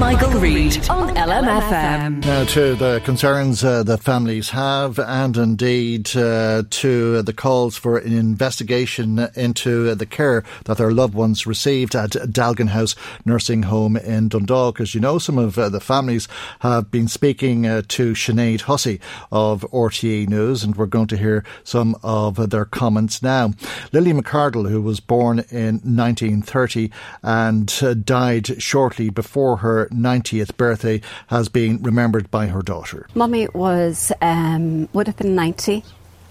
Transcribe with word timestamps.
Michael 0.00 0.30
Reade 0.40 0.88
on 0.88 1.14
LMFM. 1.14 2.24
Now, 2.24 2.44
to 2.44 2.74
the 2.74 3.02
concerns 3.04 3.62
uh, 3.62 3.82
that 3.82 4.02
families 4.02 4.48
have, 4.48 4.98
and 4.98 5.36
indeed 5.36 6.16
uh, 6.16 6.62
to 6.70 7.20
the 7.20 7.34
calls 7.34 7.76
for 7.76 7.98
an 7.98 8.14
investigation 8.14 9.28
into 9.36 9.94
the 9.94 10.06
care 10.06 10.42
that 10.64 10.78
their 10.78 10.90
loved 10.90 11.12
ones 11.12 11.46
received 11.46 11.94
at 11.94 12.12
Dealgan 12.12 12.70
House 12.70 12.96
Nursing 13.26 13.64
Home 13.64 13.94
in 13.94 14.30
Dundalk. 14.30 14.80
As 14.80 14.94
you 14.94 15.02
know, 15.02 15.18
some 15.18 15.36
of 15.36 15.58
uh, 15.58 15.68
the 15.68 15.80
families 15.80 16.28
have 16.60 16.90
been 16.90 17.06
speaking 17.06 17.66
uh, 17.66 17.82
to 17.88 18.14
Sinead 18.14 18.62
Hussey 18.62 19.02
of 19.30 19.66
RTE 19.70 20.30
News, 20.30 20.64
and 20.64 20.76
we're 20.76 20.86
going 20.86 21.08
to 21.08 21.18
hear 21.18 21.44
some 21.62 21.94
of 22.02 22.48
their 22.48 22.64
comments 22.64 23.22
now. 23.22 23.52
Lily 23.92 24.14
McCardle, 24.14 24.70
who 24.70 24.80
was 24.80 24.98
born 24.98 25.40
in 25.50 25.74
1930 25.84 26.90
and 27.22 27.78
uh, 27.82 27.92
died 27.92 28.62
shortly 28.62 29.10
before 29.10 29.58
her 29.58 29.89
90th 29.90 30.56
birthday 30.56 31.00
has 31.28 31.48
been 31.48 31.82
remembered 31.82 32.30
by 32.30 32.46
her 32.46 32.62
daughter. 32.62 33.06
Mummy 33.14 33.48
was 33.54 34.12
um, 34.20 34.88
would 34.92 35.06
have 35.06 35.16
been 35.16 35.34
90 35.34 35.84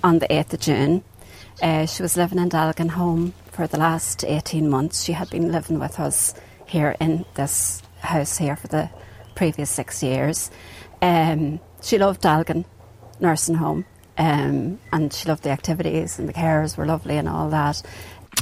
on 0.04 0.20
the 0.20 0.28
8th 0.28 0.54
of 0.54 0.60
June. 0.60 1.04
Uh, 1.62 1.86
she 1.86 2.02
was 2.02 2.16
living 2.16 2.40
in 2.40 2.50
Dealgan 2.50 2.90
home 2.90 3.34
for 3.52 3.68
the 3.68 3.78
last 3.78 4.24
18 4.24 4.70
months. 4.70 5.04
She 5.04 5.14
had 5.14 5.30
been 5.30 5.52
living 5.52 5.80
with 5.80 6.00
us 6.00 6.34
here 6.66 6.96
in 7.00 7.26
this 7.36 7.82
house 8.00 8.38
here 8.38 8.56
for 8.56 8.68
the 8.68 8.90
previous 9.36 9.70
six 9.70 10.02
years. 10.02 10.50
Um, 11.02 11.60
she 11.82 11.98
loved 11.98 12.22
Dealgan 12.22 12.66
nursing 13.20 13.56
home 13.56 13.86
um, 14.18 14.80
and 14.92 15.14
she 15.14 15.28
loved 15.28 15.44
the 15.44 15.50
activities 15.50 16.20
and 16.20 16.28
the 16.28 16.34
carers 16.34 16.78
were 16.78 16.86
lovely 16.86 17.18
and 17.18 17.28
all 17.28 17.50
that. 17.50 17.82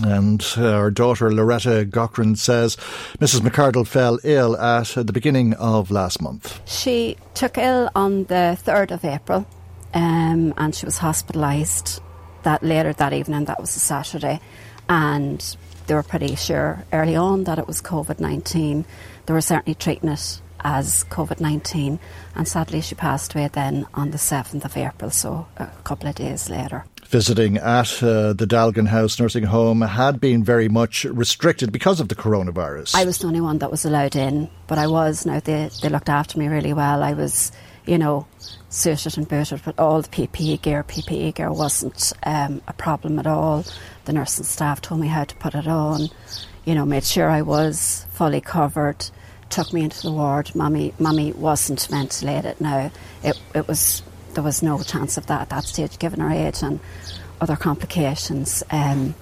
And 0.03 0.45
our 0.57 0.91
daughter 0.91 1.31
Loretta 1.31 1.85
Gaughran 1.89 2.37
says 2.37 2.75
Mrs. 3.19 3.39
McCardle 3.41 3.87
fell 3.87 4.19
ill 4.23 4.55
at 4.57 4.93
the 4.95 5.11
beginning 5.11 5.53
of 5.55 5.89
last 5.89 6.21
month. 6.21 6.61
She 6.69 7.17
took 7.33 7.57
ill 7.57 7.89
on 7.95 8.25
the 8.25 8.57
3rd 8.63 8.91
of 8.91 9.05
April 9.05 9.47
um, 9.93 10.53
and 10.57 10.75
she 10.75 10.85
was 10.85 10.99
hospitalised 10.99 11.99
that 12.43 12.63
later 12.63 12.93
that 12.93 13.13
evening, 13.13 13.45
that 13.45 13.59
was 13.59 13.75
a 13.75 13.79
Saturday. 13.79 14.39
And 14.87 15.57
they 15.87 15.93
were 15.93 16.03
pretty 16.03 16.35
sure 16.35 16.83
early 16.93 17.15
on 17.15 17.45
that 17.45 17.59
it 17.59 17.67
was 17.67 17.81
COVID 17.81 18.19
19. 18.19 18.85
They 19.25 19.33
were 19.33 19.41
certainly 19.41 19.75
treating 19.75 20.09
it 20.09 20.41
as 20.59 21.03
COVID 21.05 21.39
19. 21.39 21.99
And 22.35 22.47
sadly, 22.47 22.81
she 22.81 22.95
passed 22.95 23.33
away 23.33 23.49
then 23.51 23.87
on 23.93 24.11
the 24.11 24.17
7th 24.17 24.63
of 24.63 24.77
April, 24.77 25.09
so 25.09 25.47
a 25.57 25.67
couple 25.83 26.07
of 26.07 26.15
days 26.15 26.49
later 26.49 26.85
visiting 27.07 27.57
at 27.57 28.03
uh, 28.03 28.33
the 28.33 28.45
Dealgan 28.45 28.87
House 28.87 29.19
nursing 29.19 29.43
home 29.43 29.81
had 29.81 30.19
been 30.19 30.43
very 30.43 30.67
much 30.67 31.05
restricted 31.05 31.71
because 31.71 31.99
of 31.99 32.09
the 32.09 32.15
coronavirus. 32.15 32.95
I 32.95 33.05
was 33.05 33.19
the 33.19 33.27
only 33.27 33.41
one 33.41 33.59
that 33.59 33.71
was 33.71 33.85
allowed 33.85 34.15
in, 34.15 34.49
but 34.67 34.77
I 34.77 34.87
was. 34.87 35.25
Now 35.25 35.39
they, 35.39 35.69
they 35.81 35.89
looked 35.89 36.09
after 36.09 36.37
me 36.37 36.47
really 36.47 36.73
well. 36.73 37.03
I 37.03 37.13
was, 37.13 37.51
you 37.85 37.97
know, 37.97 38.27
suited 38.69 39.17
and 39.17 39.27
booted 39.27 39.65
with 39.65 39.79
all 39.79 40.01
the 40.01 40.09
PPE 40.09 40.61
gear. 40.61 40.83
PPE 40.83 41.35
gear 41.35 41.51
wasn't 41.51 42.13
um, 42.23 42.61
a 42.67 42.73
problem 42.73 43.19
at 43.19 43.27
all. 43.27 43.65
The 44.05 44.13
nursing 44.13 44.45
staff 44.45 44.81
told 44.81 45.01
me 45.01 45.07
how 45.07 45.23
to 45.23 45.35
put 45.35 45.55
it 45.55 45.67
on. 45.67 46.09
You 46.65 46.75
know, 46.75 46.85
made 46.85 47.05
sure 47.05 47.29
I 47.29 47.41
was 47.41 48.05
fully 48.11 48.41
covered. 48.41 49.09
Took 49.49 49.71
me 49.71 49.83
into 49.83 50.01
the 50.01 50.11
ward. 50.11 50.53
Mummy, 50.53 50.93
mummy 50.99 51.31
wasn't 51.31 51.87
ventilated. 51.89 52.59
Now 52.59 52.91
it 53.23 53.39
it 53.55 53.65
was 53.65 54.03
there 54.37 54.43
was 54.43 54.61
no 54.61 54.79
chance 54.83 55.17
of 55.17 55.25
that 55.25 55.41
at 55.41 55.49
that 55.49 55.63
stage, 55.63 55.97
given 55.97 56.19
her 56.19 56.29
age 56.29 56.61
and 56.61 56.79
other 57.41 57.55
complications. 57.55 58.61
Um, 58.69 59.15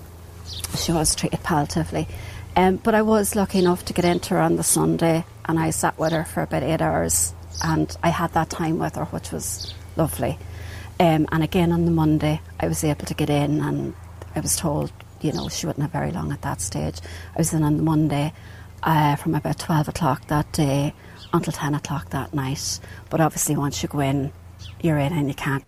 she 0.78 0.92
was 0.92 1.16
treated 1.16 1.40
palliatively. 1.42 2.10
Um, 2.58 2.76
but 2.76 2.94
I 2.94 3.02
was 3.02 3.34
lucky 3.34 3.60
enough 3.60 3.86
to 3.86 3.94
get 3.94 4.04
into 4.04 4.34
her 4.34 4.42
on 4.42 4.58
the 4.58 4.64
Sunday, 4.64 5.24
and 5.46 5.58
I 5.58 5.70
sat 5.70 5.98
with 5.98 6.12
her 6.12 6.26
for 6.26 6.44
about 6.44 6.64
eight 6.64 6.82
hours, 6.82 7.34
and 7.64 7.96
I 8.04 8.10
had 8.10 8.34
that 8.34 8.50
time 8.50 8.78
with 8.78 8.96
her, 8.96 9.06
which 9.06 9.32
was 9.32 9.74
lovely. 9.96 10.38
Um, 11.00 11.28
and 11.32 11.42
again 11.42 11.72
on 11.72 11.86
the 11.86 11.92
Monday, 11.92 12.42
I 12.60 12.68
was 12.68 12.84
able 12.84 13.06
to 13.06 13.14
get 13.14 13.30
in, 13.30 13.62
and 13.62 13.94
I 14.36 14.42
was 14.42 14.58
told, 14.58 14.92
you 15.22 15.32
know, 15.32 15.48
she 15.48 15.66
wouldn't 15.66 15.84
have 15.84 15.94
very 15.94 16.12
long 16.12 16.34
at 16.34 16.42
that 16.42 16.60
stage. 16.60 17.00
I 17.34 17.38
was 17.38 17.54
in 17.54 17.64
on 17.64 17.78
the 17.78 17.84
Monday 17.84 18.34
uh, 18.84 19.16
from 19.16 19.34
about 19.34 19.60
12 19.60 19.88
o'clock 19.88 20.28
that 20.28 20.52
day 20.52 20.94
until 21.32 21.54
10 21.54 21.74
o'clock 21.74 22.10
that 22.10 22.34
night. 22.34 22.82
But 23.10 23.22
obviously, 23.22 23.56
once 23.56 23.82
you 23.82 23.88
go 23.88 24.02
in, 24.02 24.34
you're 24.82 24.98
in 24.98 25.14
and 25.14 25.28
you 25.28 25.34
can't. 25.34 25.64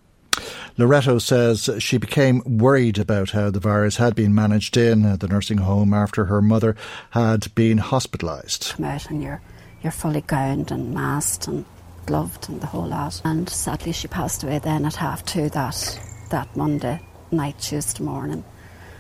Loretto 0.78 1.18
says 1.18 1.70
she 1.80 1.98
became 1.98 2.44
worried 2.46 3.00
about 3.00 3.32
how 3.32 3.50
the 3.50 3.60
virus 3.60 3.98
had 3.98 4.16
been 4.16 4.36
managed 4.36 4.78
in 4.78 5.18
the 5.18 5.28
nursing 5.28 5.58
home 5.58 5.94
after 5.94 6.26
her 6.26 6.42
mother 6.42 6.76
had 7.12 7.54
been 7.56 7.80
hospitalised. 7.80 8.76
Come 8.76 8.86
out 8.86 9.10
and 9.10 9.24
you're, 9.24 9.42
you're 9.82 9.92
fully 9.92 10.22
gowned 10.22 10.70
and 10.70 10.94
masked 10.94 11.48
and 11.48 11.66
gloved 12.06 12.48
and 12.48 12.62
the 12.62 12.68
whole 12.68 12.88
lot. 12.88 13.22
And 13.26 13.50
sadly, 13.50 13.92
she 13.92 14.08
passed 14.08 14.44
away 14.44 14.60
then 14.60 14.86
at 14.86 14.96
half 14.96 15.26
two 15.26 15.50
that, 15.50 16.00
that 16.30 16.56
Monday 16.56 17.02
night, 17.32 17.60
Tuesday 17.60 18.04
morning. 18.04 18.44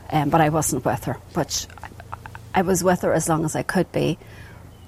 Um, 0.09 0.29
but 0.29 0.41
I 0.41 0.49
wasn't 0.49 0.85
with 0.85 1.03
her, 1.03 1.13
which 1.33 1.67
I, 1.83 1.89
I 2.55 2.61
was 2.63 2.83
with 2.83 3.01
her 3.01 3.13
as 3.13 3.29
long 3.29 3.45
as 3.45 3.55
I 3.55 3.63
could 3.63 3.91
be. 3.91 4.17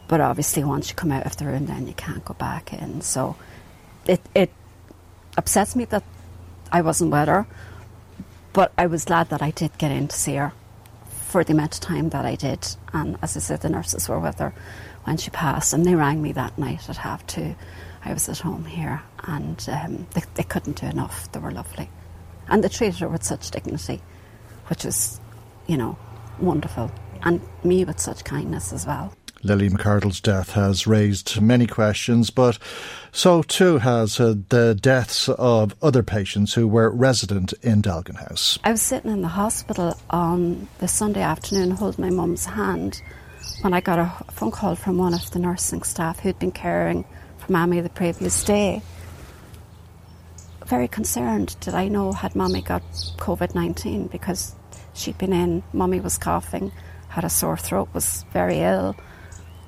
But 0.07 0.21
obviously, 0.21 0.63
once 0.63 0.89
you 0.89 0.95
come 0.95 1.11
out 1.11 1.27
of 1.27 1.37
the 1.37 1.45
room, 1.45 1.67
then 1.67 1.87
you 1.87 1.93
can't 1.93 2.25
go 2.25 2.33
back 2.33 2.73
in. 2.73 3.01
So 3.01 3.35
it, 4.07 4.21
it 4.33 4.51
upsets 5.39 5.73
me 5.73 5.85
that 5.85 6.03
I 6.69 6.81
wasn't 6.81 7.11
with 7.11 7.29
her, 7.29 7.47
but 8.51 8.73
I 8.77 8.87
was 8.87 9.05
glad 9.05 9.29
that 9.29 9.41
I 9.41 9.51
did 9.51 9.77
get 9.77 9.89
in 9.89 10.09
to 10.09 10.15
see 10.15 10.35
her 10.35 10.51
for 11.09 11.45
the 11.45 11.53
amount 11.53 11.75
of 11.75 11.79
time 11.79 12.09
that 12.09 12.25
I 12.25 12.35
did. 12.35 12.67
And 12.91 13.17
as 13.21 13.37
I 13.37 13.39
said, 13.39 13.61
the 13.61 13.69
nurses 13.69 14.09
were 14.09 14.19
with 14.19 14.39
her 14.39 14.53
when 15.05 15.15
she 15.15 15.31
passed, 15.31 15.71
and 15.73 15.85
they 15.85 15.95
rang 15.95 16.21
me 16.21 16.33
that 16.33 16.57
night 16.57 16.89
at 16.89 16.97
half 16.97 17.25
two. 17.25 17.55
I 18.03 18.11
was 18.13 18.27
at 18.27 18.39
home 18.39 18.65
here, 18.65 19.01
and 19.23 19.65
um, 19.71 20.07
they, 20.13 20.23
they 20.35 20.43
couldn't 20.43 20.81
do 20.81 20.87
enough. 20.87 21.31
They 21.31 21.39
were 21.39 21.51
lovely. 21.51 21.89
And 22.49 22.61
they 22.61 22.67
treated 22.67 22.99
her 22.99 23.07
with 23.07 23.23
such 23.23 23.51
dignity, 23.51 24.01
which 24.67 24.83
was, 24.83 25.21
you 25.67 25.77
know, 25.77 25.97
wonderful. 26.39 26.91
And 27.23 27.39
me 27.63 27.85
with 27.85 27.99
such 27.99 28.25
kindness 28.25 28.73
as 28.73 28.85
well. 28.85 29.13
Lily 29.41 29.69
McCardle's 29.69 30.19
death 30.19 30.51
has 30.51 30.85
raised 30.85 31.39
many 31.39 31.65
questions, 31.65 32.29
but 32.29 32.57
so 33.11 33.41
too 33.41 33.77
has 33.77 34.19
uh, 34.19 34.35
the 34.49 34.75
deaths 34.75 35.29
of 35.29 35.75
other 35.81 36.03
patients 36.03 36.53
who 36.53 36.67
were 36.67 36.89
resident 36.89 37.53
in 37.61 37.81
Dealgan 37.81 38.17
House. 38.17 38.59
I 38.63 38.71
was 38.71 38.81
sitting 38.81 39.11
in 39.11 39.21
the 39.21 39.29
hospital 39.29 39.97
on 40.09 40.67
the 40.79 40.87
Sunday 40.87 41.21
afternoon 41.21 41.71
holding 41.71 42.03
my 42.03 42.11
mum's 42.11 42.45
hand 42.45 43.01
when 43.61 43.73
I 43.73 43.79
got 43.79 43.99
a 43.99 44.31
phone 44.31 44.51
call 44.51 44.75
from 44.75 44.97
one 44.97 45.13
of 45.13 45.31
the 45.31 45.39
nursing 45.39 45.83
staff 45.83 46.19
who'd 46.19 46.39
been 46.39 46.51
caring 46.51 47.05
for 47.37 47.51
Mammy 47.51 47.79
the 47.79 47.89
previous 47.89 48.43
day. 48.43 48.81
Very 50.65 50.89
concerned 50.89 51.55
did 51.61 51.73
I 51.73 51.87
know 51.87 52.11
had 52.11 52.35
Mammy 52.35 52.61
got 52.61 52.83
COVID 53.17 53.55
19 53.55 54.07
because 54.07 54.53
she'd 54.93 55.17
been 55.17 55.33
in, 55.33 55.63
Mummy 55.71 56.01
was 56.01 56.17
coughing, 56.17 56.73
had 57.07 57.23
a 57.23 57.29
sore 57.29 57.57
throat, 57.57 57.87
was 57.93 58.25
very 58.33 58.59
ill 58.59 58.95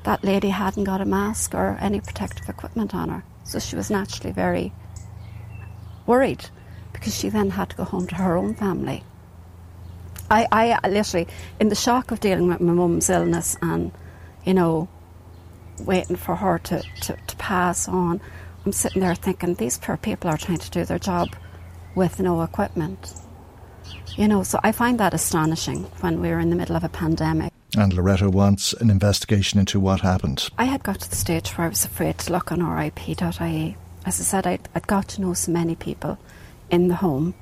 that 0.04 0.24
lady 0.24 0.50
hadn't 0.50 0.86
got 0.86 1.02
a 1.02 1.06
mask 1.06 1.54
or 1.54 1.78
any 1.80 2.02
protective 2.02 2.50
equipment 2.50 2.94
on 2.96 3.10
her. 3.10 3.24
So 3.44 3.60
she 3.60 3.76
was 3.76 3.90
naturally 3.90 4.32
very 4.32 4.74
worried 6.06 6.46
because 6.94 7.16
she 7.16 7.30
then 7.30 7.52
had 7.52 7.70
to 7.72 7.76
go 7.76 7.84
home 7.84 8.08
to 8.08 8.16
her 8.16 8.38
own 8.38 8.56
family. 8.56 9.04
I, 10.30 10.48
I 10.84 10.88
literally, 10.88 11.28
in 11.60 11.70
the 11.70 11.76
shock 11.76 12.12
of 12.12 12.20
dealing 12.22 12.48
with 12.48 12.62
my 12.62 12.72
mum's 12.72 13.10
illness 13.10 13.58
and 13.62 13.92
you 14.46 14.54
know, 14.54 14.88
waiting 15.80 16.16
for 16.16 16.36
her 16.36 16.60
to, 16.60 16.82
to, 17.02 17.18
to 17.28 17.36
pass 17.38 17.88
on. 17.88 18.22
I'm 18.66 18.72
sitting 18.72 19.02
there 19.02 19.16
thinking 19.16 19.56
these 19.56 19.78
poor 19.78 19.98
people 19.98 20.30
are 20.30 20.38
trying 20.38 20.60
to 20.60 20.70
do 20.70 20.86
their 20.86 21.00
job 21.00 21.30
with 21.96 22.20
no 22.20 22.42
equipment. 22.42 23.14
You 24.22 24.28
know, 24.28 24.44
so 24.44 24.60
I 24.62 24.72
find 24.72 25.00
that 25.00 25.16
astonishing 25.16 25.86
when 26.02 26.22
we're 26.22 26.40
in 26.40 26.52
the 26.52 26.56
middle 26.56 26.76
of 26.76 26.84
a 26.84 26.90
pandemic. 26.90 27.52
And 27.76 27.92
Loretta 27.92 28.30
wants 28.30 28.72
an 28.74 28.92
investigation 28.92 29.60
into 29.60 29.80
what 29.80 30.02
happened. 30.02 30.48
I 30.60 30.66
had 30.66 30.84
got 30.84 31.00
to 31.00 31.10
the 31.10 31.16
stage 31.16 31.50
where 31.58 31.66
I 31.66 31.70
was 31.70 31.86
afraid 31.86 32.20
to 32.20 32.32
look 32.32 32.52
on 32.52 32.64
RIP.ie. 32.64 33.18
As 34.06 34.20
I 34.20 34.24
said, 34.24 34.46
I'd, 34.46 34.70
I'd 34.76 34.86
got 34.86 35.08
to 35.08 35.22
know 35.22 35.34
so 35.34 35.52
many 35.52 35.74
people 35.74 36.20
in 36.70 36.88
the 36.88 36.98
home, 36.98 37.34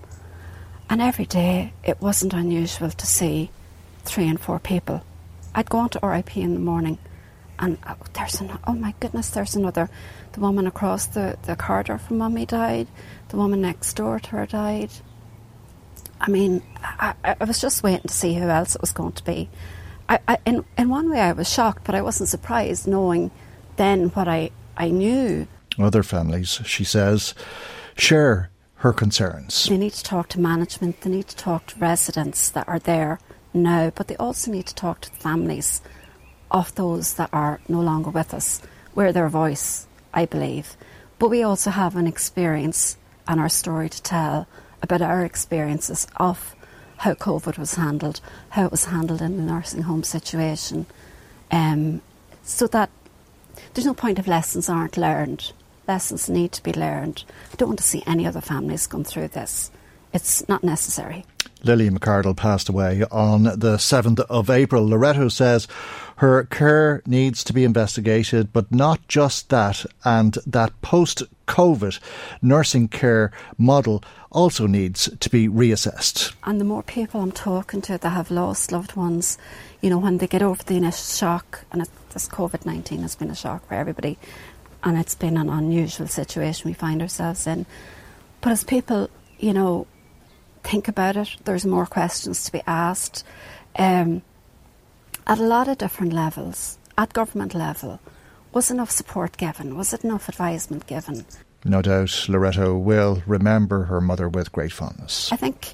and 0.90 1.02
every 1.02 1.26
day 1.26 1.74
it 1.84 2.00
wasn't 2.00 2.34
unusual 2.34 2.92
to 2.92 3.06
see 3.06 3.52
three 4.06 4.30
and 4.30 4.40
four 4.40 4.58
people. 4.58 5.04
I'd 5.54 5.70
go 5.70 5.80
on 5.80 5.90
to 5.90 6.00
RIP 6.02 6.38
in 6.38 6.54
the 6.54 6.62
morning, 6.62 6.98
and 7.60 7.78
oh, 7.90 7.98
there's 8.14 8.40
an, 8.40 8.58
oh 8.68 8.74
my 8.76 8.94
goodness, 9.02 9.32
there's 9.32 9.58
another. 9.58 9.90
The 10.32 10.40
woman 10.40 10.66
across 10.66 11.08
the, 11.08 11.38
the 11.44 11.58
corridor 11.58 11.98
from 11.98 12.20
mummy 12.20 12.46
died. 12.46 12.88
The 13.28 13.36
woman 13.36 13.60
next 13.60 13.96
door 13.96 14.22
to 14.22 14.30
her 14.30 14.46
died. 14.46 14.92
I 16.22 16.30
mean, 16.30 16.62
I, 16.84 17.14
I 17.24 17.44
was 17.46 17.62
just 17.62 17.84
waiting 17.84 18.08
to 18.08 18.14
see 18.14 18.36
who 18.36 18.50
else 18.50 18.76
it 18.76 18.82
was 18.82 18.92
going 18.92 19.14
to 19.14 19.24
be. 19.24 19.50
I, 20.08 20.20
I, 20.28 20.38
in, 20.46 20.66
in 20.78 20.90
one 20.90 21.10
way, 21.10 21.22
I 21.22 21.32
was 21.32 21.52
shocked, 21.52 21.84
but 21.86 21.96
I 21.96 22.02
wasn't 22.02 22.30
surprised 22.30 22.88
knowing 22.88 23.32
then 23.78 24.10
what 24.10 24.28
I, 24.28 24.52
I 24.76 24.90
knew. 24.90 25.48
Other 25.78 26.04
families, 26.04 26.60
she 26.66 26.84
says, 26.84 27.34
share 27.96 28.50
her 28.76 28.92
concerns. 28.92 29.66
They 29.66 29.78
need 29.78 29.94
to 29.94 30.04
talk 30.04 30.30
to 30.30 30.40
management, 30.40 31.02
they 31.02 31.10
need 31.10 31.28
to 31.28 31.36
talk 31.36 31.68
to 31.68 31.80
residents 31.80 32.50
that 32.50 32.68
are 32.68 32.80
there 32.80 33.20
now, 33.54 33.92
but 33.96 34.08
they 34.08 34.16
also 34.18 34.52
need 34.52 34.68
to 34.68 34.76
talk 34.76 35.02
to 35.02 35.12
the 35.12 35.18
families 35.18 35.82
of 36.52 36.74
those 36.76 37.14
that 37.16 37.30
are 37.32 37.60
no 37.68 37.80
longer 37.80 38.10
with 38.10 38.34
us. 38.34 38.62
We're 38.96 39.12
their 39.12 39.30
voice, 39.30 39.88
I 40.14 40.26
believe. 40.26 40.76
But 41.20 41.30
we 41.30 41.44
also 41.44 41.70
have 41.70 41.96
an 41.96 42.08
experience 42.08 42.98
and 43.28 43.40
our 43.40 43.50
story 43.50 43.90
to 43.90 44.02
tell 44.02 44.48
about 44.82 45.02
our 45.02 45.24
experiences 45.24 46.08
of 46.18 46.56
how 46.98 47.14
COVID 47.14 47.58
was 47.58 47.76
handled, 47.76 48.20
how 48.50 48.66
it 48.66 48.72
was 48.72 48.86
handled 48.86 49.22
in 49.22 49.38
the 49.38 49.44
nursing 49.44 49.84
home 49.84 50.04
situation, 50.04 50.86
um, 51.52 52.02
so 52.44 52.68
that 52.68 52.90
there's 53.74 53.86
no 53.86 53.94
point 53.94 54.20
if 54.20 54.28
lessons 54.28 54.70
aren't 54.70 54.98
learned. 54.98 55.52
Lessons 55.88 56.30
need 56.30 56.52
to 56.52 56.64
be 56.64 56.74
learned. 56.74 57.24
I 57.52 57.56
don't 57.56 57.70
want 57.70 57.80
to 57.80 57.86
see 57.86 58.04
any 58.06 58.28
other 58.28 58.42
families 58.42 58.88
going 58.88 59.06
through 59.06 59.30
this. 59.30 59.72
It's 60.14 60.48
not 60.50 60.64
necessary. 60.64 61.26
Lily 61.64 61.90
McCardle 61.90 62.36
passed 62.36 62.70
away 62.70 63.04
on 63.12 63.44
the 63.44 63.78
7th 63.78 64.20
of 64.30 64.50
April. 64.50 64.88
Loretto 64.88 65.30
says 65.30 65.68
her 66.18 66.44
care 66.46 67.02
needs 67.06 67.44
to 67.46 67.54
be 67.54 67.64
investigated, 67.64 68.52
but 68.52 68.72
not 68.72 69.08
just 69.08 69.50
that, 69.50 69.86
and 70.04 70.38
that 70.46 70.80
post 70.82 71.24
COVID 71.48 72.00
nursing 72.42 72.88
care 72.88 73.32
model 73.58 74.04
also 74.32 74.68
needs 74.68 75.10
to 75.20 75.30
be 75.30 75.48
reassessed. 75.48 76.34
And 76.44 76.60
the 76.60 76.66
more 76.66 76.84
people 76.84 77.22
I'm 77.22 77.32
talking 77.32 77.82
to 77.84 77.98
that 77.98 78.10
have 78.10 78.32
lost 78.32 78.72
loved 78.72 78.96
ones, 78.96 79.38
you 79.82 79.90
know, 79.90 79.98
when 79.98 80.18
they 80.18 80.28
get 80.28 80.42
over 80.42 80.62
the 80.64 80.76
initial 80.76 81.06
shock, 81.06 81.66
and 81.72 81.82
it, 81.82 81.90
this 82.12 82.28
COVID 82.28 82.66
19 82.66 83.02
has 83.02 83.16
been 83.16 83.32
a 83.32 83.36
shock 83.36 83.68
for 83.68 83.74
everybody, 83.74 84.18
and 84.84 84.98
it's 84.98 85.16
been 85.16 85.38
an 85.38 85.50
unusual 85.50 86.08
situation 86.08 86.70
we 86.70 86.74
find 86.74 87.02
ourselves 87.02 87.48
in. 87.48 87.66
But 88.42 88.52
as 88.52 88.64
people, 88.64 89.10
you 89.40 89.54
know, 89.54 89.88
think 90.70 90.88
about 90.88 91.18
it, 91.18 91.36
there's 91.46 91.66
more 91.66 91.86
questions 91.86 92.44
to 92.44 92.52
be 92.52 92.62
asked 92.68 93.24
um, 93.78 94.22
at 95.26 95.40
a 95.40 95.44
lot 95.44 95.68
of 95.68 95.78
different 95.78 96.14
levels. 96.14 96.78
At 96.98 97.14
government 97.14 97.56
level, 97.56 98.00
was 98.54 98.70
enough 98.70 98.92
support 98.92 99.38
given? 99.38 99.78
Was 99.78 99.94
it 99.94 100.04
enough 100.04 100.28
advisement 100.28 100.86
given? 100.86 101.26
No 101.64 101.82
doubt 101.82 102.28
Loretto 102.28 102.78
will 102.78 103.24
remember 103.26 103.86
her 103.86 104.02
mother 104.02 104.28
with 104.28 104.52
great 104.52 104.74
fondness. 104.74 105.32
I 105.32 105.38
think, 105.38 105.74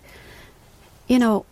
you 1.07 1.19
know, 1.19 1.45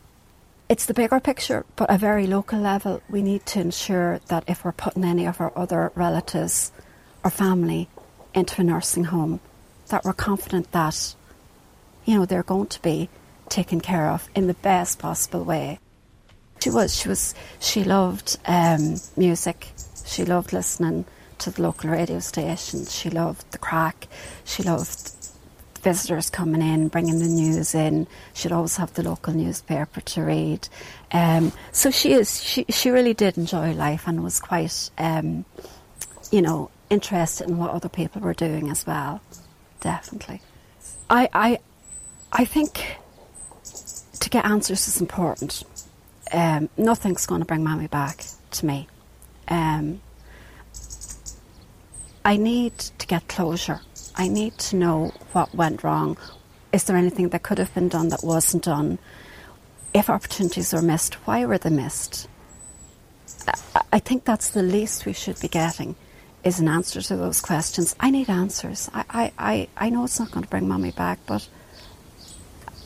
it's 0.70 0.86
the 0.86 0.94
bigger 0.94 1.20
picture, 1.20 1.66
but 1.76 1.90
at 1.90 1.96
a 1.96 1.98
very 1.98 2.28
local 2.28 2.60
level, 2.60 3.02
we 3.10 3.22
need 3.22 3.46
to 3.48 3.60
ensure 3.60 4.20
that 4.28 4.44
if 4.48 4.64
we're 4.64 4.72
putting 4.72 5.04
any 5.04 5.26
of 5.26 5.42
our 5.42 5.52
other 5.56 5.92
relatives 5.96 6.72
or 7.24 7.32
family 7.32 7.90
into 8.34 8.62
a 8.62 8.64
nursing 8.64 9.06
home, 9.06 9.40
that 9.90 10.06
we're 10.06 10.14
confident 10.14 10.72
that, 10.72 11.16
you 12.06 12.16
know, 12.16 12.26
they're 12.26 12.44
going 12.44 12.68
to 12.68 12.82
be 12.82 13.10
taken 13.54 13.80
care 13.80 14.10
of 14.10 14.28
in 14.36 14.48
the 14.48 14.56
best 14.56 15.00
possible 15.00 15.44
way. 15.44 15.80
She 16.62 16.70
was, 16.70 16.96
she 16.96 17.08
was, 17.08 17.36
she 17.60 17.84
loved 17.84 18.38
um, 18.46 18.96
music. 19.16 19.68
She 20.06 20.26
loved 20.26 20.54
listening 20.54 21.06
to 21.40 21.52
the 21.52 21.62
local 21.62 21.90
radio 21.90 22.20
station. 22.20 22.86
She 22.86 23.10
loved 23.10 23.52
the 23.52 23.58
crack. 23.58 24.08
She 24.44 24.64
loved 24.64 25.12
visitors 25.82 26.30
coming 26.30 26.62
in, 26.62 26.88
bringing 26.88 27.20
the 27.20 27.28
news 27.28 27.76
in. 27.76 28.08
She'd 28.34 28.52
always 28.52 28.78
have 28.78 28.94
the 28.94 29.04
local 29.04 29.34
newspaper 29.34 30.02
to 30.02 30.24
read. 30.24 30.68
Um, 31.12 31.52
so 31.72 31.92
she 31.92 32.14
is. 32.14 32.42
She 32.42 32.66
she 32.70 32.90
really 32.90 33.14
did 33.14 33.38
enjoy 33.38 33.74
life 33.74 34.08
and 34.08 34.24
was 34.24 34.40
quite, 34.40 34.90
um, 34.98 35.46
you 36.32 36.42
know, 36.42 36.72
interested 36.90 37.50
in 37.50 37.58
what 37.58 37.72
other 37.72 37.90
people 37.90 38.22
were 38.22 38.34
doing 38.34 38.70
as 38.70 38.88
well. 38.88 39.22
Definitely. 39.82 40.42
I 41.10 41.30
I 41.34 41.60
I 42.32 42.46
think 42.46 42.98
to 44.24 44.30
get 44.30 44.46
answers 44.46 44.88
is 44.88 45.02
important. 45.02 45.64
Um, 46.32 46.70
nothing's 46.78 47.26
going 47.26 47.42
to 47.42 47.46
bring 47.46 47.64
mommy 47.64 47.88
back 47.88 48.26
to 48.52 48.66
me. 48.66 48.88
Um, 49.50 50.02
I 52.24 52.38
need 52.38 52.78
to 52.78 53.06
get 53.06 53.28
closure. 53.28 53.82
I 54.16 54.30
need 54.30 54.58
to 54.70 54.78
know 54.78 55.12
what 55.34 55.54
went 55.54 55.84
wrong. 55.84 56.18
Is 56.72 56.86
there 56.86 56.96
anything 56.96 57.30
that 57.30 57.44
could 57.44 57.58
have 57.58 57.74
been 57.74 57.90
done 57.90 58.08
that 58.10 58.24
wasn't 58.24 58.64
done? 58.64 58.98
If 59.94 60.10
opportunities 60.10 60.72
were 60.74 60.82
missed, 60.82 61.16
why 61.26 61.46
were 61.46 61.58
they 61.58 61.70
missed? 61.70 62.30
I 63.92 64.00
think 64.00 64.24
that's 64.24 64.50
the 64.50 64.64
least 64.64 65.06
we 65.06 65.14
should 65.14 65.40
be 65.40 65.50
getting 65.50 65.96
is 66.46 66.60
an 66.60 66.68
answer 66.70 67.02
to 67.02 67.18
those 67.18 67.42
questions. 67.42 67.96
I 68.00 68.10
need 68.10 68.30
answers. 68.30 68.90
I, 68.94 69.04
I, 69.10 69.32
I, 69.38 69.68
I 69.78 69.90
know 69.90 70.06
it's 70.06 70.20
not 70.20 70.32
going 70.32 70.44
to 70.44 70.50
bring 70.50 70.68
mommy 70.68 70.92
back, 70.92 71.20
but 71.26 71.48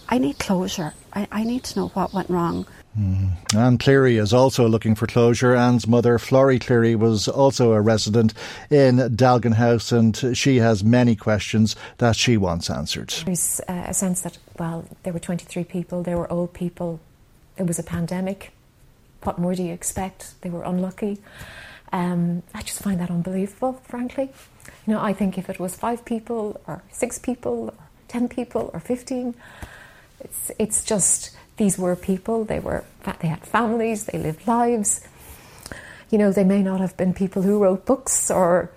I 0.10 0.18
need 0.18 0.40
closure. 0.40 0.94
I, 1.14 1.28
I 1.32 1.44
need 1.44 1.64
to 1.66 1.80
know 1.80 1.88
what 1.90 2.14
went 2.14 2.30
wrong. 2.30 2.66
Mm. 2.98 3.56
Anne 3.56 3.78
Cleary 3.78 4.18
is 4.18 4.34
also 4.34 4.68
looking 4.68 4.96
for 4.96 5.06
closure. 5.06 5.56
Anne's 5.56 5.88
mother, 5.88 6.18
Florrie 6.18 6.60
Cleary, 6.60 6.96
was 6.96 7.28
also 7.28 7.74
a 7.74 7.82
resident 7.82 8.34
in 8.70 8.98
Dealgan 8.98 9.54
House, 9.54 9.92
and 9.92 10.36
she 10.36 10.58
has 10.58 10.84
many 10.84 11.16
questions 11.16 11.76
that 11.98 12.16
she 12.16 12.38
wants 12.38 12.70
answered. 12.70 13.10
There's 13.26 13.62
uh, 13.68 13.86
a 13.88 13.94
sense 13.94 14.22
that, 14.22 14.38
well, 14.58 14.86
there 15.04 15.14
were 15.14 15.20
23 15.20 15.64
people, 15.66 16.04
there 16.04 16.18
were 16.18 16.32
old 16.32 16.54
people, 16.54 17.00
it 17.58 17.68
was 17.68 17.78
a 17.78 17.84
pandemic. 17.84 18.52
What 19.24 19.38
more 19.38 19.54
do 19.54 19.64
you 19.64 19.74
expect? 19.74 20.40
They 20.42 20.50
were 20.50 20.64
unlucky. 20.64 21.20
Um, 21.92 22.44
I 22.54 22.62
just 22.62 22.82
find 22.82 23.00
that 23.00 23.10
unbelievable, 23.10 23.82
frankly. 23.84 24.30
You 24.86 24.94
know, 24.94 25.02
I 25.02 25.14
think 25.14 25.38
if 25.38 25.50
it 25.50 25.60
was 25.60 25.76
five 25.76 26.04
people, 26.06 26.60
or 26.68 26.82
six 26.92 27.20
people, 27.20 27.74
or 27.78 27.84
10 28.08 28.28
people, 28.28 28.70
or 28.74 28.80
15, 28.80 29.36
it's, 30.20 30.52
it's 30.60 30.84
just 30.84 31.36
these 31.58 31.78
were 31.78 31.96
people. 31.96 32.46
They 32.46 32.60
were 32.60 32.84
they 33.20 33.28
had 33.28 33.46
families. 33.46 34.06
They 34.06 34.18
lived 34.18 34.48
lives. 34.48 35.02
You 36.10 36.18
know, 36.18 36.32
they 36.32 36.44
may 36.44 36.62
not 36.62 36.80
have 36.80 36.96
been 36.96 37.14
people 37.14 37.42
who 37.42 37.60
wrote 37.60 37.86
books 37.86 38.32
or 38.32 38.72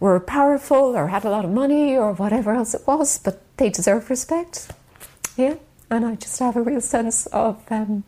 were 0.00 0.20
powerful 0.20 0.96
or 0.96 1.08
had 1.08 1.24
a 1.24 1.30
lot 1.30 1.44
of 1.44 1.50
money 1.50 1.96
or 1.96 2.12
whatever 2.12 2.52
else 2.52 2.74
it 2.74 2.86
was, 2.86 3.18
but 3.18 3.40
they 3.56 3.70
deserve 3.70 4.10
respect. 4.10 4.70
Yeah, 5.36 5.54
and 5.90 6.04
I 6.04 6.14
just 6.16 6.38
have 6.38 6.56
a 6.56 6.62
real 6.62 6.80
sense 6.80 7.26
of 7.26 7.62
um, 7.70 8.04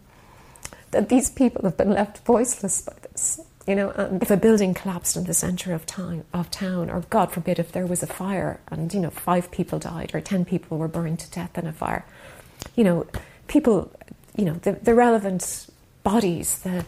that 0.91 1.09
these 1.09 1.31
people 1.31 1.63
have 1.63 1.77
been 1.77 1.91
left 1.91 2.25
voiceless 2.25 2.83
by 2.83 2.95
this. 3.03 3.41
You 3.67 3.75
know, 3.75 3.91
and 3.91 4.23
if 4.23 4.31
a 4.31 4.37
building 4.37 4.75
collapsed 4.75 5.17
in 5.17 5.25
the 5.25 5.35
centre 5.35 5.75
of 5.75 5.87
town, 5.87 6.23
of 6.33 6.51
town, 6.53 6.89
or 6.89 7.01
God 7.11 7.33
forbid, 7.33 7.59
if 7.59 7.73
there 7.73 7.87
was 7.87 8.01
a 8.01 8.07
fire 8.07 8.61
and 8.69 8.93
you 8.95 9.01
know 9.01 9.11
five 9.11 9.51
people 9.51 9.81
died 9.81 10.15
or 10.15 10.21
ten 10.21 10.45
people 10.45 10.79
were 10.79 10.87
burned 10.87 11.19
to 11.21 11.31
death 11.31 11.59
in 11.59 11.67
a 11.67 11.73
fire, 11.73 12.05
you 12.75 12.85
know, 12.85 13.07
people, 13.49 13.91
you 14.37 14.45
know, 14.45 14.55
the, 14.55 14.73
the 14.73 14.95
relevant 14.95 15.67
bodies, 16.03 16.59
the 16.61 16.85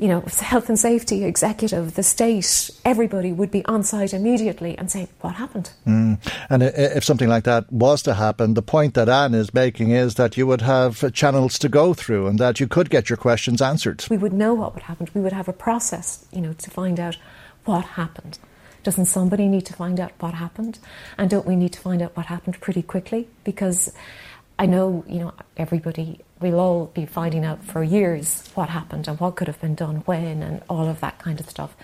you 0.00 0.08
know, 0.08 0.22
health 0.40 0.70
and 0.70 0.78
safety 0.78 1.24
executive, 1.24 1.94
the 1.94 2.02
state, 2.02 2.70
everybody 2.86 3.32
would 3.32 3.50
be 3.50 3.62
on 3.66 3.82
site 3.82 4.14
immediately 4.14 4.76
and 4.78 4.90
say, 4.90 5.08
What 5.20 5.34
happened? 5.34 5.70
Mm. 5.86 6.18
And 6.48 6.62
if 6.62 7.04
something 7.04 7.28
like 7.28 7.44
that 7.44 7.70
was 7.70 8.00
to 8.04 8.14
happen, 8.14 8.54
the 8.54 8.62
point 8.62 8.94
that 8.94 9.10
Anne 9.10 9.34
is 9.34 9.52
making 9.52 9.90
is 9.90 10.14
that 10.14 10.38
you 10.38 10.46
would 10.46 10.62
have 10.62 11.12
channels 11.12 11.58
to 11.58 11.68
go 11.68 11.92
through 11.92 12.28
and 12.28 12.38
that 12.38 12.60
you 12.60 12.66
could 12.66 12.88
get 12.88 13.10
your 13.10 13.18
questions 13.18 13.60
answered. 13.60 14.06
We 14.08 14.16
would 14.16 14.32
know 14.32 14.54
what 14.54 14.72
would 14.72 14.84
happen. 14.84 15.06
We 15.12 15.20
would 15.20 15.34
have 15.34 15.48
a 15.48 15.52
process, 15.52 16.24
you 16.32 16.40
know, 16.40 16.54
to 16.54 16.70
find 16.70 16.98
out 16.98 17.18
what 17.66 17.84
happened. 17.84 18.38
Doesn't 18.82 19.04
somebody 19.04 19.48
need 19.48 19.66
to 19.66 19.74
find 19.74 20.00
out 20.00 20.12
what 20.20 20.32
happened? 20.32 20.78
And 21.18 21.28
don't 21.28 21.44
we 21.44 21.56
need 21.56 21.74
to 21.74 21.80
find 21.80 22.00
out 22.00 22.16
what 22.16 22.24
happened 22.26 22.58
pretty 22.62 22.80
quickly? 22.80 23.28
Because 23.44 23.92
I 24.60 24.66
know, 24.66 25.02
you 25.08 25.20
know, 25.20 25.32
everybody, 25.56 26.20
we'll 26.38 26.60
all 26.60 26.86
be 26.92 27.06
finding 27.06 27.46
out 27.46 27.64
for 27.64 27.82
years 27.82 28.46
what 28.54 28.68
happened 28.68 29.08
and 29.08 29.18
what 29.18 29.34
could 29.36 29.46
have 29.46 29.58
been 29.58 29.74
done 29.74 30.02
when 30.04 30.42
and 30.42 30.62
all 30.68 30.86
of 30.86 31.00
that 31.00 31.18
kind 31.18 31.40
of 31.40 31.48
stuff, 31.48 31.74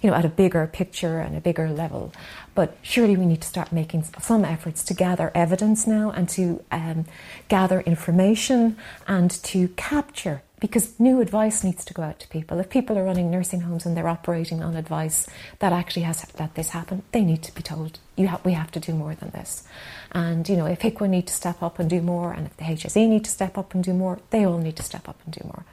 you 0.00 0.08
know, 0.08 0.14
at 0.14 0.24
a 0.24 0.28
bigger 0.28 0.64
picture 0.68 1.18
and 1.18 1.36
a 1.36 1.40
bigger 1.40 1.68
level. 1.68 2.12
But 2.54 2.78
surely 2.80 3.16
we 3.16 3.26
need 3.26 3.40
to 3.40 3.48
start 3.48 3.72
making 3.72 4.04
some 4.20 4.44
efforts 4.44 4.84
to 4.84 4.94
gather 4.94 5.32
evidence 5.34 5.84
now 5.84 6.12
and 6.12 6.28
to 6.28 6.62
um, 6.70 7.06
gather 7.48 7.80
information 7.80 8.76
and 9.08 9.28
to 9.42 9.66
capture 9.70 10.42
because 10.62 10.98
new 11.00 11.20
advice 11.20 11.64
needs 11.64 11.84
to 11.84 11.92
go 11.92 12.02
out 12.02 12.20
to 12.20 12.28
people. 12.28 12.60
If 12.60 12.70
people 12.70 12.96
are 12.96 13.02
running 13.02 13.32
nursing 13.32 13.62
homes 13.62 13.84
and 13.84 13.96
they're 13.96 14.06
operating 14.06 14.62
on 14.62 14.76
advice 14.76 15.26
that 15.58 15.72
actually 15.72 16.02
has 16.02 16.24
let 16.38 16.54
this 16.54 16.68
happen, 16.68 17.02
they 17.10 17.24
need 17.24 17.42
to 17.42 17.52
be 17.52 17.62
told 17.62 17.98
you 18.14 18.28
have, 18.28 18.44
we 18.44 18.52
have 18.52 18.70
to 18.70 18.78
do 18.78 18.94
more 18.94 19.16
than 19.16 19.30
this. 19.30 19.66
And 20.12 20.48
you 20.48 20.56
know, 20.56 20.66
if 20.66 20.78
HIQA 20.78 21.08
need 21.08 21.26
to 21.26 21.34
step 21.34 21.64
up 21.64 21.80
and 21.80 21.90
do 21.90 22.00
more, 22.00 22.32
and 22.32 22.46
if 22.46 22.56
the 22.58 22.64
HSE 22.64 23.08
need 23.08 23.24
to 23.24 23.30
step 23.30 23.58
up 23.58 23.74
and 23.74 23.82
do 23.82 23.92
more, 23.92 24.20
they 24.30 24.44
all 24.44 24.58
need 24.58 24.76
to 24.76 24.84
step 24.84 25.08
up 25.08 25.18
and 25.24 25.34
do 25.34 25.40
more. 25.42 25.64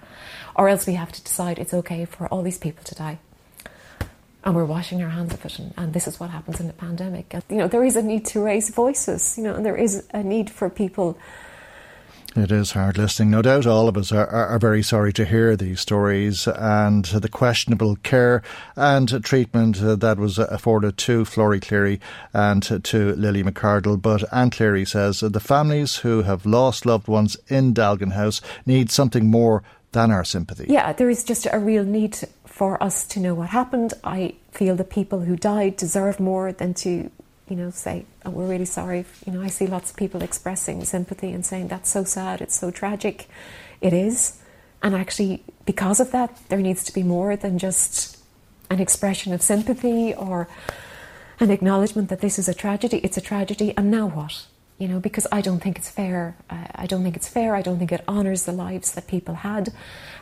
Or 0.56 0.68
else 0.70 0.88
we 0.88 0.94
have 0.94 1.12
to 1.12 1.24
decide 1.24 1.60
it's 1.60 1.74
okay 1.74 2.06
for 2.06 2.26
all 2.28 2.42
these 2.42 2.58
people 2.58 2.84
to 2.86 2.96
die. 2.96 3.20
And 4.44 4.56
we're 4.56 4.66
washing 4.66 5.04
our 5.04 5.10
hands 5.10 5.36
of 5.36 5.46
it, 5.46 5.60
and, 5.60 5.72
and 5.78 5.94
this 5.94 6.08
is 6.08 6.20
what 6.20 6.32
happens 6.32 6.60
in 6.60 6.66
the 6.66 6.74
pandemic. 6.74 7.32
And, 7.32 7.44
you 7.48 7.58
know, 7.58 7.68
there 7.68 7.84
is 7.84 7.96
a 7.96 8.02
need 8.02 8.26
to 8.28 8.42
raise 8.42 8.70
voices. 8.70 9.38
You 9.38 9.44
know, 9.44 9.54
and 9.54 9.64
there 9.64 9.78
is 9.78 10.08
a 10.16 10.24
need 10.24 10.50
for 10.50 10.68
people 10.68 11.16
it 12.36 12.52
is 12.52 12.72
hard 12.72 12.98
listening. 12.98 13.32
No 13.32 13.42
doubt 13.42 13.66
all 13.66 13.88
of 13.88 13.98
us 13.98 14.12
are, 14.12 14.28
are, 14.28 14.48
are, 14.48 14.60
very 14.60 14.84
sorry 14.84 15.12
to 15.14 15.26
hear 15.26 15.56
these 15.56 15.80
stories 15.80 16.48
and 16.48 17.06
the 17.06 17.30
questionable 17.30 17.96
care 17.98 18.44
and 18.76 19.24
treatment 19.24 19.78
that 19.80 20.18
was 20.18 20.38
afforded 20.38 20.98
to 20.98 21.26
Florrie 21.26 21.60
Cleary 21.60 22.00
and 22.34 22.64
to 22.84 23.16
Lily 23.16 23.44
McCardle. 23.44 24.02
But 24.02 24.24
Anne 24.32 24.52
Cleary 24.52 24.86
says 24.86 25.22
the 25.22 25.40
families 25.40 25.98
who 25.98 26.22
have 26.24 26.46
lost 26.46 26.86
loved 26.86 27.08
ones 27.08 27.38
in 27.48 27.74
Dealgan 27.74 28.14
House 28.14 28.42
need 28.66 28.92
something 28.92 29.28
more 29.28 29.64
than 29.92 30.12
our 30.12 30.24
sympathy. 30.24 30.68
Yeah, 30.70 30.94
there 30.94 31.10
is 31.10 31.24
just 31.24 31.48
a 31.52 31.58
real 31.60 31.84
need 31.84 32.18
for 32.46 32.82
us 32.84 33.08
to 33.08 33.20
know 33.20 33.34
what 33.34 33.50
happened. 33.50 33.94
I 34.04 34.36
feel 34.52 34.76
the 34.76 34.84
people 34.84 35.22
who 35.22 35.36
died 35.36 35.78
deserve 35.78 36.20
more 36.20 36.52
than 36.52 36.74
to 36.76 37.10
you 37.50 37.56
know, 37.56 37.70
say, 37.72 38.06
oh, 38.26 38.30
we're 38.30 38.48
really 38.48 38.66
sorry. 38.66 39.06
You 39.26 39.34
know, 39.34 39.42
I 39.42 39.48
see 39.48 39.68
lots 39.68 39.92
of 39.92 39.98
people 39.98 40.22
expressing 40.22 40.84
sympathy 40.86 41.32
and 41.32 41.46
saying, 41.46 41.68
that's 41.68 41.90
so 41.90 42.04
sad, 42.04 42.42
it's 42.42 42.58
so 42.58 42.72
tragic. 42.72 43.28
It 43.82 43.94
is. 43.94 44.40
And 44.82 44.96
actually, 44.96 45.44
because 45.66 46.00
of 46.00 46.12
that, 46.12 46.38
there 46.50 46.60
needs 46.60 46.84
to 46.86 46.94
be 46.94 47.04
more 47.04 47.36
than 47.36 47.58
just 47.58 48.18
an 48.70 48.80
expression 48.80 49.34
of 49.34 49.42
sympathy 49.42 50.14
or 50.14 50.48
an 51.40 51.52
acknowledgement 51.52 52.10
that 52.10 52.22
this 52.22 52.38
is 52.38 52.48
a 52.48 52.54
tragedy. 52.54 52.98
It's 52.98 53.18
a 53.18 53.22
tragedy, 53.22 53.74
and 53.76 53.90
now 53.90 54.08
what? 54.08 54.46
You 54.78 54.88
know, 54.88 55.00
because 55.00 55.28
I 55.32 55.42
don't 55.42 55.60
think 55.60 55.78
it's 55.78 55.90
fair. 55.90 56.38
I 56.50 56.86
don't 56.86 57.04
think 57.04 57.18
it's 57.18 57.28
fair. 57.28 57.56
I 57.56 57.62
don't 57.62 57.80
think 57.80 57.92
it 57.92 58.04
honours 58.08 58.44
the 58.44 58.52
lives 58.52 58.94
that 58.94 59.08
people 59.08 59.36
had 59.36 59.74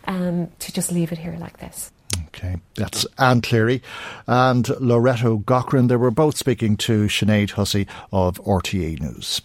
um, 0.05 0.50
to 0.60 0.72
just 0.72 0.91
leave 0.91 1.12
it 1.12 1.19
here 1.19 1.38
like 1.39 1.57
this. 1.57 1.91
Okay, 2.27 2.57
that's 2.75 3.05
Anne 3.17 3.41
Cleary 3.41 3.81
and 4.27 4.67
Loretto 4.79 5.39
Gaughran. 5.39 5.88
They 5.88 5.95
were 5.95 6.12
both 6.12 6.38
speaking 6.38 6.77
to 6.77 7.05
Sinead 7.05 7.51
Hussey 7.51 7.88
of 8.12 8.41
RTE 8.43 9.00
News. 9.00 9.41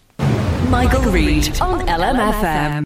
Michael, 0.68 1.10
Reade 1.10 1.60
on 1.60 1.86
LMFM. 1.86 2.84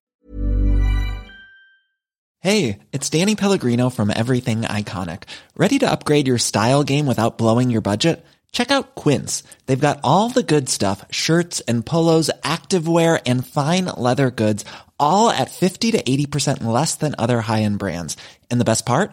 Hey, 2.40 2.78
it's 2.92 3.10
Danny 3.10 3.34
Pellegrino 3.34 3.90
from 3.90 4.12
Everything 4.14 4.62
Iconic. 4.62 5.24
Ready 5.56 5.78
to 5.80 5.90
upgrade 5.90 6.28
your 6.28 6.38
style 6.38 6.84
game 6.84 7.06
without 7.06 7.38
blowing 7.38 7.70
your 7.70 7.80
budget? 7.80 8.24
Check 8.52 8.70
out 8.70 8.94
Quince. 8.94 9.42
They've 9.66 9.78
got 9.78 10.00
all 10.04 10.28
the 10.28 10.42
good 10.42 10.68
stuff 10.68 11.04
shirts 11.10 11.60
and 11.62 11.84
polos, 11.84 12.30
activewear, 12.42 13.20
and 13.26 13.46
fine 13.46 13.86
leather 13.86 14.30
goods, 14.30 14.64
all 14.98 15.28
at 15.28 15.50
50 15.50 15.90
to 15.92 16.02
80% 16.02 16.62
less 16.62 16.94
than 16.94 17.14
other 17.18 17.40
high 17.40 17.62
end 17.62 17.78
brands. 17.78 18.16
And 18.50 18.60
the 18.60 18.64
best 18.64 18.86
part? 18.86 19.12